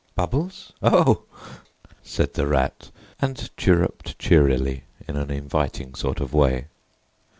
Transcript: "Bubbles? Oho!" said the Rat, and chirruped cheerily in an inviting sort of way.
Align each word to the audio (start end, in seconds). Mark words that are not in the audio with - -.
"Bubbles? 0.15 0.73
Oho!" 0.81 1.25
said 2.01 2.33
the 2.33 2.47
Rat, 2.47 2.89
and 3.19 3.55
chirruped 3.55 4.17
cheerily 4.17 4.85
in 5.07 5.15
an 5.15 5.29
inviting 5.29 5.93
sort 5.93 6.19
of 6.19 6.33
way. 6.33 6.65